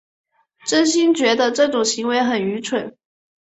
[0.65, 2.97] 真心觉得这种行为很愚蠢